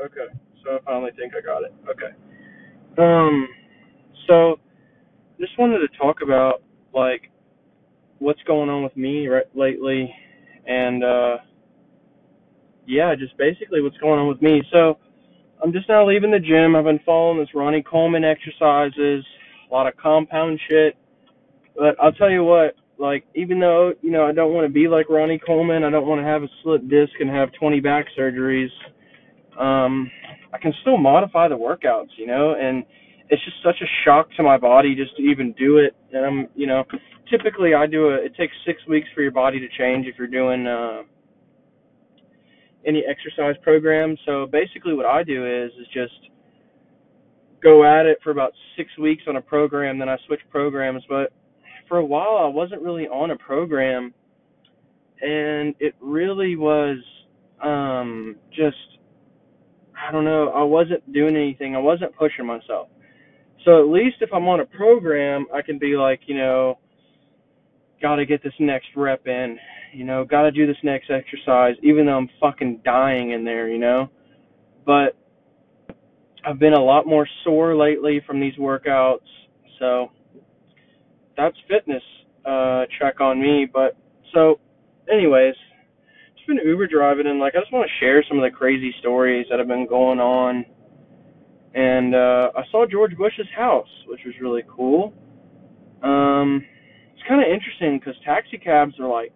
Okay. 0.00 0.26
So 0.64 0.76
I 0.76 0.78
finally 0.84 1.12
think 1.16 1.32
I 1.34 1.40
got 1.40 1.62
it. 1.64 1.74
Okay. 1.88 2.14
Um. 2.98 3.48
So 4.26 4.58
just 5.40 5.58
wanted 5.58 5.78
to 5.78 5.98
talk 5.98 6.22
about 6.22 6.62
like 6.94 7.30
what's 8.18 8.42
going 8.46 8.68
on 8.68 8.82
with 8.82 8.96
me 8.96 9.28
right 9.28 9.46
lately, 9.54 10.14
and 10.66 11.04
uh, 11.04 11.36
yeah, 12.86 13.14
just 13.14 13.36
basically 13.36 13.80
what's 13.80 13.96
going 13.98 14.18
on 14.18 14.28
with 14.28 14.42
me. 14.42 14.62
So 14.72 14.98
I'm 15.62 15.72
just 15.72 15.88
now 15.88 16.06
leaving 16.06 16.30
the 16.30 16.40
gym. 16.40 16.76
I've 16.76 16.84
been 16.84 17.00
following 17.04 17.38
this 17.38 17.54
Ronnie 17.54 17.82
Coleman 17.82 18.24
exercises, 18.24 19.24
a 19.70 19.74
lot 19.74 19.86
of 19.86 19.96
compound 19.96 20.60
shit. 20.68 20.96
But 21.76 21.96
I'll 22.02 22.12
tell 22.12 22.30
you 22.30 22.44
what, 22.44 22.76
like 22.98 23.24
even 23.34 23.60
though 23.60 23.92
you 24.02 24.10
know 24.10 24.26
I 24.26 24.32
don't 24.32 24.52
want 24.52 24.66
to 24.66 24.72
be 24.72 24.88
like 24.88 25.08
Ronnie 25.08 25.40
Coleman, 25.44 25.84
I 25.84 25.90
don't 25.90 26.06
want 26.06 26.20
to 26.20 26.26
have 26.26 26.42
a 26.42 26.48
slit 26.62 26.88
disc 26.88 27.12
and 27.20 27.30
have 27.30 27.52
20 27.52 27.80
back 27.80 28.06
surgeries. 28.18 28.70
Um, 29.58 30.10
I 30.52 30.58
can 30.58 30.72
still 30.82 30.96
modify 30.96 31.48
the 31.48 31.56
workouts, 31.56 32.10
you 32.16 32.26
know, 32.26 32.54
and 32.58 32.84
it's 33.28 33.44
just 33.44 33.56
such 33.62 33.76
a 33.82 33.86
shock 34.04 34.28
to 34.36 34.42
my 34.42 34.56
body 34.56 34.94
just 34.94 35.16
to 35.16 35.22
even 35.22 35.52
do 35.58 35.78
it. 35.78 35.94
And 36.12 36.24
I'm, 36.24 36.48
you 36.54 36.66
know, 36.66 36.84
typically 37.30 37.74
I 37.74 37.86
do 37.86 38.08
a. 38.08 38.14
It 38.14 38.34
takes 38.36 38.52
six 38.66 38.80
weeks 38.88 39.08
for 39.14 39.22
your 39.22 39.32
body 39.32 39.60
to 39.60 39.68
change 39.78 40.06
if 40.06 40.16
you're 40.18 40.26
doing 40.26 40.66
uh, 40.66 41.02
any 42.86 43.04
exercise 43.08 43.56
program. 43.62 44.16
So 44.24 44.46
basically, 44.46 44.94
what 44.94 45.06
I 45.06 45.22
do 45.22 45.46
is 45.46 45.70
is 45.80 45.86
just 45.92 46.30
go 47.62 47.84
at 47.84 48.06
it 48.06 48.18
for 48.22 48.30
about 48.30 48.52
six 48.76 48.96
weeks 48.98 49.24
on 49.28 49.36
a 49.36 49.40
program, 49.40 49.98
then 49.98 50.08
I 50.08 50.16
switch 50.26 50.40
programs. 50.50 51.02
But 51.08 51.32
for 51.88 51.98
a 51.98 52.04
while, 52.04 52.38
I 52.38 52.46
wasn't 52.46 52.82
really 52.82 53.06
on 53.06 53.30
a 53.30 53.36
program, 53.36 54.14
and 55.20 55.74
it 55.80 55.94
really 56.00 56.56
was 56.56 56.98
um, 57.62 58.36
just 58.50 58.97
I 60.06 60.12
don't 60.12 60.24
know. 60.24 60.50
I 60.50 60.62
wasn't 60.62 61.12
doing 61.12 61.36
anything. 61.36 61.74
I 61.74 61.78
wasn't 61.78 62.14
pushing 62.16 62.46
myself. 62.46 62.88
So 63.64 63.80
at 63.82 63.88
least 63.88 64.16
if 64.20 64.30
I'm 64.32 64.48
on 64.48 64.60
a 64.60 64.64
program, 64.66 65.46
I 65.52 65.62
can 65.62 65.78
be 65.78 65.96
like, 65.96 66.20
you 66.26 66.36
know, 66.36 66.78
got 68.00 68.16
to 68.16 68.26
get 68.26 68.42
this 68.42 68.52
next 68.60 68.88
rep 68.96 69.26
in. 69.26 69.58
You 69.92 70.04
know, 70.04 70.24
got 70.24 70.42
to 70.42 70.50
do 70.50 70.66
this 70.66 70.76
next 70.82 71.10
exercise, 71.10 71.74
even 71.82 72.06
though 72.06 72.16
I'm 72.16 72.30
fucking 72.40 72.82
dying 72.84 73.32
in 73.32 73.44
there. 73.44 73.68
You 73.68 73.78
know, 73.78 74.10
but 74.86 75.16
I've 76.44 76.58
been 76.58 76.74
a 76.74 76.82
lot 76.82 77.06
more 77.06 77.26
sore 77.44 77.76
lately 77.76 78.22
from 78.26 78.40
these 78.40 78.54
workouts. 78.54 79.26
So 79.78 80.10
that's 81.36 81.56
fitness 81.68 82.02
uh, 82.44 82.84
check 82.98 83.20
on 83.20 83.40
me. 83.40 83.66
But 83.70 83.96
so, 84.34 84.60
anyways, 85.10 85.54
been 86.48 86.58
Uber 86.64 86.88
driving 86.88 87.26
and 87.26 87.38
like 87.38 87.54
I 87.54 87.60
just 87.60 87.72
want 87.72 87.88
to 87.88 88.04
share 88.04 88.24
some 88.28 88.38
of 88.38 88.50
the 88.50 88.56
crazy 88.56 88.92
stories 88.98 89.46
that 89.50 89.58
have 89.58 89.68
been 89.68 89.86
going 89.86 90.18
on. 90.18 90.64
And 91.74 92.14
uh, 92.14 92.50
I 92.56 92.62
saw 92.72 92.86
George 92.90 93.16
Bush's 93.16 93.46
house, 93.56 93.88
which 94.08 94.20
was 94.26 94.34
really 94.40 94.62
cool. 94.68 95.12
Um, 96.02 96.64
it's 97.14 97.22
kind 97.28 97.40
of 97.40 97.46
interesting 97.52 98.00
because 98.00 98.14
taxi 98.24 98.58
cabs 98.58 98.94
are 98.98 99.06
like, 99.06 99.32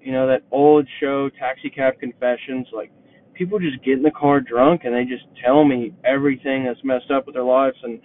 you 0.00 0.12
know, 0.12 0.26
that 0.26 0.42
old 0.50 0.86
show, 1.00 1.30
Taxi 1.38 1.70
Cab 1.70 1.94
Confessions. 1.98 2.66
Like, 2.72 2.92
people 3.34 3.58
just 3.58 3.82
get 3.84 3.94
in 3.94 4.02
the 4.02 4.10
car 4.10 4.40
drunk 4.40 4.82
and 4.84 4.94
they 4.94 5.04
just 5.04 5.24
tell 5.44 5.64
me 5.64 5.94
everything 6.04 6.64
that's 6.64 6.80
messed 6.84 7.10
up 7.10 7.26
with 7.26 7.34
their 7.34 7.44
lives. 7.44 7.76
And 7.82 8.00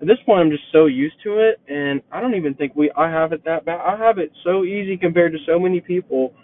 at 0.00 0.08
this 0.08 0.18
point, 0.26 0.40
I'm 0.40 0.50
just 0.50 0.64
so 0.72 0.86
used 0.86 1.14
to 1.22 1.38
it, 1.38 1.60
and 1.68 2.02
I 2.10 2.20
don't 2.20 2.34
even 2.34 2.54
think 2.54 2.74
we 2.74 2.90
I 2.96 3.08
have 3.08 3.32
it 3.32 3.44
that 3.44 3.64
bad. 3.64 3.80
I 3.80 3.96
have 3.96 4.18
it 4.18 4.32
so 4.42 4.64
easy 4.64 4.96
compared 4.96 5.32
to 5.32 5.38
so 5.46 5.60
many 5.60 5.80
people, 5.80 6.34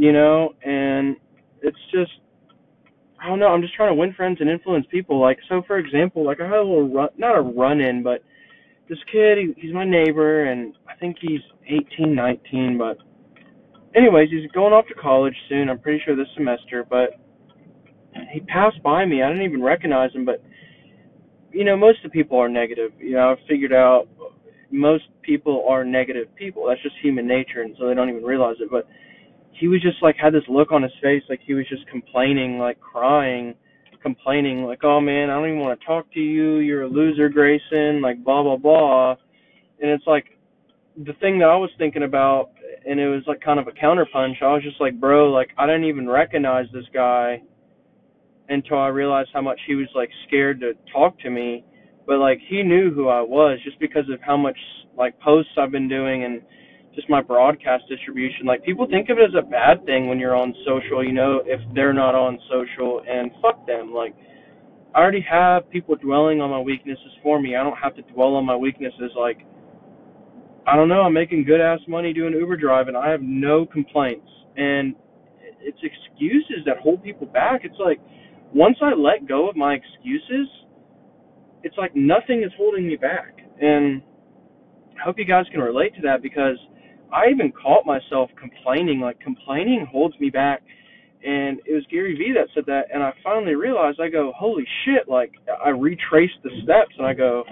you 0.00 0.12
know. 0.12 0.54
And 0.64 1.16
it's 1.62 1.78
just 1.92 2.10
I 3.22 3.28
don't 3.28 3.38
know. 3.38 3.48
I'm 3.48 3.60
just 3.60 3.74
trying 3.74 3.90
to 3.90 3.94
win 3.94 4.14
friends 4.14 4.38
and 4.40 4.48
influence 4.48 4.86
people. 4.90 5.20
Like 5.20 5.38
so, 5.48 5.62
for 5.66 5.78
example, 5.78 6.24
like 6.24 6.40
I 6.40 6.44
had 6.44 6.54
a 6.54 6.62
little 6.62 6.88
run, 6.88 7.10
not 7.18 7.36
a 7.36 7.40
run 7.40 7.80
in, 7.80 8.02
but 8.02 8.24
this 8.88 8.98
kid, 9.12 9.38
he, 9.38 9.52
he's 9.56 9.74
my 9.74 9.84
neighbor, 9.84 10.46
and 10.46 10.74
I 10.88 10.96
think 10.96 11.18
he's 11.20 11.40
18, 11.68 12.14
19. 12.14 12.78
But 12.78 12.96
anyways, 13.94 14.30
he's 14.30 14.50
going 14.52 14.72
off 14.72 14.86
to 14.88 14.94
college 14.94 15.36
soon. 15.48 15.68
I'm 15.68 15.78
pretty 15.78 16.02
sure 16.04 16.16
this 16.16 16.26
semester. 16.34 16.84
But 16.88 17.10
he 18.32 18.40
passed 18.40 18.82
by 18.82 19.04
me. 19.04 19.22
I 19.22 19.28
didn't 19.28 19.44
even 19.44 19.62
recognize 19.62 20.12
him, 20.12 20.24
but 20.24 20.42
you 21.52 21.64
know, 21.64 21.76
most 21.76 21.98
of 22.04 22.10
the 22.10 22.16
people 22.18 22.38
are 22.38 22.48
negative. 22.48 22.92
You 22.98 23.12
know, 23.12 23.32
I've 23.32 23.46
figured 23.46 23.72
out 23.72 24.08
most 24.70 25.04
people 25.22 25.66
are 25.68 25.84
negative 25.84 26.34
people. 26.36 26.66
That's 26.66 26.82
just 26.82 26.94
human 27.02 27.26
nature, 27.26 27.62
and 27.62 27.76
so 27.78 27.86
they 27.86 27.94
don't 27.94 28.08
even 28.08 28.22
realize 28.22 28.56
it. 28.60 28.70
But 28.70 28.88
he 29.52 29.68
was 29.68 29.82
just 29.82 30.02
like 30.02 30.16
had 30.16 30.32
this 30.32 30.42
look 30.48 30.72
on 30.72 30.82
his 30.82 30.92
face, 31.02 31.22
like 31.28 31.40
he 31.46 31.54
was 31.54 31.68
just 31.68 31.86
complaining, 31.88 32.58
like 32.58 32.80
crying, 32.80 33.54
complaining, 34.02 34.64
like, 34.64 34.84
"Oh 34.84 35.00
man, 35.00 35.30
I 35.30 35.34
don't 35.34 35.48
even 35.48 35.60
want 35.60 35.78
to 35.78 35.86
talk 35.86 36.12
to 36.14 36.20
you. 36.20 36.58
You're 36.58 36.82
a 36.82 36.88
loser, 36.88 37.28
Grayson." 37.28 38.00
Like 38.00 38.22
blah 38.24 38.42
blah 38.42 38.56
blah. 38.56 39.16
And 39.80 39.90
it's 39.90 40.06
like 40.06 40.38
the 40.96 41.12
thing 41.14 41.38
that 41.38 41.48
I 41.48 41.56
was 41.56 41.70
thinking 41.78 42.02
about, 42.02 42.50
and 42.86 42.98
it 42.98 43.08
was 43.08 43.22
like 43.26 43.40
kind 43.40 43.60
of 43.60 43.68
a 43.68 43.72
counterpunch. 43.72 44.42
I 44.42 44.54
was 44.54 44.62
just 44.62 44.80
like, 44.80 44.98
"Bro, 44.98 45.32
like 45.32 45.50
I 45.58 45.66
didn't 45.66 45.84
even 45.84 46.08
recognize 46.08 46.66
this 46.72 46.86
guy." 46.92 47.42
until 48.50 48.78
I 48.78 48.88
realized 48.88 49.30
how 49.32 49.40
much 49.40 49.60
he 49.66 49.76
was 49.76 49.86
like 49.94 50.10
scared 50.26 50.60
to 50.60 50.72
talk 50.92 51.18
to 51.20 51.30
me. 51.30 51.64
But 52.06 52.18
like 52.18 52.40
he 52.48 52.62
knew 52.62 52.92
who 52.92 53.08
I 53.08 53.22
was 53.22 53.58
just 53.64 53.78
because 53.78 54.08
of 54.12 54.20
how 54.20 54.36
much 54.36 54.58
like 54.98 55.18
posts 55.20 55.52
I've 55.56 55.70
been 55.70 55.88
doing 55.88 56.24
and 56.24 56.42
just 57.00 57.10
my 57.10 57.22
broadcast 57.22 57.84
distribution. 57.88 58.46
Like 58.46 58.62
people 58.64 58.86
think 58.86 59.08
of 59.08 59.18
it 59.18 59.22
as 59.22 59.34
a 59.38 59.46
bad 59.46 59.84
thing 59.86 60.08
when 60.08 60.18
you're 60.18 60.36
on 60.36 60.54
social, 60.66 61.02
you 61.02 61.12
know, 61.12 61.42
if 61.46 61.60
they're 61.74 61.94
not 61.94 62.14
on 62.14 62.38
social 62.50 63.02
and 63.08 63.30
fuck 63.40 63.66
them. 63.66 63.92
Like 63.92 64.14
I 64.94 64.98
already 65.00 65.24
have 65.28 65.70
people 65.70 65.96
dwelling 65.96 66.40
on 66.40 66.50
my 66.50 66.60
weaknesses 66.60 67.12
for 67.22 67.40
me. 67.40 67.56
I 67.56 67.62
don't 67.62 67.78
have 67.78 67.94
to 67.96 68.02
dwell 68.12 68.34
on 68.34 68.44
my 68.44 68.56
weaknesses 68.56 69.12
like 69.16 69.38
I 70.66 70.76
don't 70.76 70.88
know, 70.88 71.00
I'm 71.00 71.14
making 71.14 71.44
good 71.44 71.60
ass 71.60 71.80
money 71.88 72.12
doing 72.12 72.34
Uber 72.34 72.56
driving. 72.56 72.94
And 72.94 73.04
I 73.04 73.10
have 73.10 73.22
no 73.22 73.64
complaints. 73.64 74.28
And 74.56 74.94
it's 75.60 75.78
excuses 75.82 76.64
that 76.66 76.78
hold 76.78 77.02
people 77.02 77.26
back. 77.26 77.62
It's 77.64 77.78
like 77.82 78.00
once 78.54 78.76
I 78.82 78.94
let 78.94 79.26
go 79.26 79.48
of 79.48 79.56
my 79.56 79.74
excuses, 79.74 80.48
it's 81.62 81.76
like 81.78 81.92
nothing 81.94 82.42
is 82.42 82.52
holding 82.56 82.86
me 82.86 82.96
back. 82.96 83.38
And 83.60 84.02
I 85.00 85.04
hope 85.04 85.18
you 85.18 85.24
guys 85.24 85.46
can 85.50 85.60
relate 85.60 85.94
to 85.96 86.02
that 86.02 86.22
because 86.22 86.58
I 87.12 87.28
even 87.30 87.52
caught 87.52 87.86
myself 87.86 88.30
complaining. 88.38 89.00
Like 89.00 89.20
complaining 89.20 89.86
holds 89.90 90.18
me 90.20 90.30
back. 90.30 90.62
And 91.22 91.60
it 91.66 91.74
was 91.74 91.84
Gary 91.90 92.16
Vee 92.16 92.32
that 92.34 92.48
said 92.54 92.64
that, 92.66 92.86
and 92.94 93.02
I 93.02 93.12
finally 93.22 93.54
realized. 93.54 94.00
I 94.00 94.08
go, 94.08 94.32
holy 94.34 94.66
shit! 94.84 95.06
Like 95.06 95.32
I 95.62 95.68
retraced 95.68 96.38
the 96.42 96.50
steps, 96.62 96.94
and 96.96 97.06
I 97.06 97.12
go, 97.12 97.44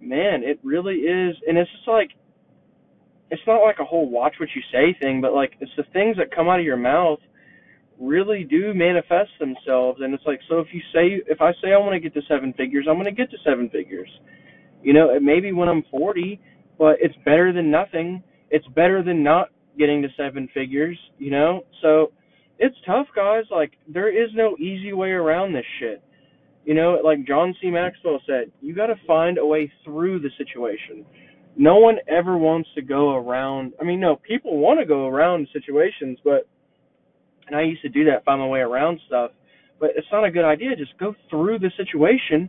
man, 0.00 0.42
it 0.44 0.60
really 0.62 0.94
is. 0.94 1.34
And 1.48 1.58
it's 1.58 1.70
just 1.72 1.88
like, 1.88 2.10
it's 3.30 3.42
not 3.46 3.62
like 3.62 3.80
a 3.80 3.84
whole 3.84 4.08
watch 4.08 4.34
what 4.38 4.50
you 4.54 4.62
say 4.72 4.96
thing, 5.00 5.20
but 5.20 5.32
like 5.32 5.54
it's 5.60 5.72
the 5.76 5.84
things 5.92 6.16
that 6.18 6.34
come 6.34 6.48
out 6.48 6.60
of 6.60 6.64
your 6.64 6.76
mouth 6.76 7.18
really 7.98 8.44
do 8.44 8.74
manifest 8.74 9.30
themselves 9.40 10.00
and 10.02 10.12
it's 10.12 10.22
like 10.26 10.38
so 10.50 10.58
if 10.58 10.66
you 10.70 10.80
say 10.92 11.22
if 11.28 11.40
I 11.40 11.52
say 11.62 11.72
I 11.72 11.78
want 11.78 11.94
to 11.94 12.00
get 12.00 12.12
to 12.14 12.20
seven 12.28 12.52
figures, 12.52 12.86
I'm 12.88 12.96
going 12.96 13.06
to 13.06 13.10
get 13.10 13.30
to 13.30 13.38
seven 13.44 13.70
figures. 13.70 14.08
You 14.82 14.92
know, 14.92 15.10
it 15.10 15.22
may 15.22 15.40
be 15.40 15.52
when 15.52 15.68
I'm 15.68 15.82
40, 15.90 16.38
but 16.78 16.96
it's 17.00 17.14
better 17.24 17.52
than 17.52 17.70
nothing. 17.70 18.22
It's 18.50 18.66
better 18.68 19.02
than 19.02 19.22
not 19.22 19.48
getting 19.78 20.02
to 20.02 20.08
seven 20.16 20.48
figures, 20.54 20.98
you 21.18 21.30
know? 21.30 21.62
So 21.82 22.12
it's 22.58 22.76
tough, 22.86 23.06
guys. 23.14 23.44
Like 23.50 23.72
there 23.88 24.08
is 24.08 24.30
no 24.34 24.56
easy 24.58 24.92
way 24.92 25.10
around 25.10 25.52
this 25.52 25.64
shit. 25.80 26.02
You 26.64 26.74
know, 26.74 26.98
like 27.04 27.26
John 27.26 27.54
C. 27.60 27.70
Maxwell 27.70 28.20
said, 28.26 28.50
you 28.60 28.74
got 28.74 28.86
to 28.86 28.96
find 29.06 29.38
a 29.38 29.46
way 29.46 29.70
through 29.84 30.20
the 30.20 30.30
situation. 30.36 31.04
No 31.56 31.76
one 31.76 31.96
ever 32.08 32.36
wants 32.36 32.68
to 32.74 32.82
go 32.82 33.14
around. 33.14 33.72
I 33.80 33.84
mean, 33.84 34.00
no, 34.00 34.16
people 34.16 34.58
want 34.58 34.80
to 34.80 34.84
go 34.84 35.06
around 35.06 35.48
situations, 35.52 36.18
but 36.24 36.48
and 37.46 37.56
I 37.56 37.62
used 37.62 37.82
to 37.82 37.88
do 37.88 38.04
that, 38.06 38.24
find 38.24 38.40
my 38.40 38.46
way 38.46 38.60
around 38.60 39.00
stuff. 39.06 39.30
But 39.78 39.90
it's 39.96 40.06
not 40.10 40.24
a 40.24 40.30
good 40.30 40.44
idea. 40.44 40.74
Just 40.76 40.98
go 40.98 41.14
through 41.30 41.58
the 41.60 41.70
situation, 41.76 42.48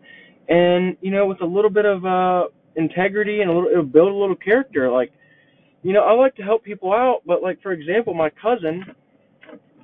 and 0.50 0.98
you 1.02 1.12
know, 1.12 1.28
with 1.28 1.42
a 1.42 1.46
little 1.46 1.70
bit 1.70 1.86
of 1.86 2.06
uh, 2.06 2.48
integrity 2.76 3.42
and 3.42 3.50
a 3.50 3.54
little, 3.54 3.70
it'll 3.70 3.84
build 3.84 4.12
a 4.12 4.16
little 4.16 4.36
character. 4.36 4.90
Like, 4.90 5.12
you 5.88 5.94
know, 5.94 6.04
I 6.04 6.12
like 6.12 6.36
to 6.36 6.44
help 6.44 6.66
people 6.66 6.92
out, 6.92 7.22
but 7.26 7.42
like 7.42 7.62
for 7.62 7.72
example, 7.72 8.14
my 8.14 8.30
cousin, 8.30 8.84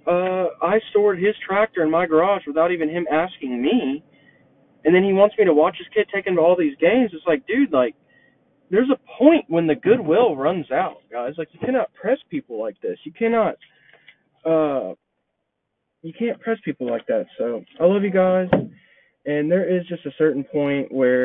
uh, 0.05 0.47
I 0.61 0.81
stored 0.89 1.17
his 1.17 1.33
tractor 1.47 1.81
in 1.81 1.89
my 1.89 2.05
garage 2.05 2.41
without 2.45 2.73
even 2.73 2.89
him 2.89 3.07
asking 3.09 3.61
me, 3.61 4.03
and 4.83 4.93
then 4.93 5.05
he 5.05 5.13
wants 5.13 5.33
me 5.39 5.45
to 5.45 5.53
watch 5.53 5.77
his 5.77 5.87
kid 5.95 6.07
take 6.13 6.27
him 6.27 6.35
to 6.35 6.41
all 6.41 6.57
these 6.59 6.75
games. 6.75 7.11
It's 7.13 7.25
like, 7.25 7.47
dude, 7.47 7.71
like, 7.71 7.95
there's 8.69 8.89
a 8.89 8.99
point 9.17 9.45
when 9.47 9.65
the 9.65 9.75
goodwill 9.75 10.35
runs 10.35 10.69
out, 10.71 10.97
guys. 11.09 11.35
Like, 11.37 11.47
you 11.53 11.59
cannot 11.65 11.93
press 11.93 12.17
people 12.29 12.59
like 12.59 12.75
this. 12.81 12.97
You 13.05 13.13
cannot. 13.13 13.55
Uh, 14.45 14.95
you 16.01 16.11
can't 16.19 16.37
press 16.41 16.57
people 16.65 16.89
like 16.89 17.07
that. 17.07 17.27
So 17.37 17.63
I 17.79 17.85
love 17.85 18.03
you 18.03 18.11
guys, 18.11 18.49
and 19.25 19.49
there 19.49 19.73
is 19.73 19.87
just 19.87 20.05
a 20.05 20.11
certain 20.17 20.43
point 20.43 20.91
where 20.91 21.21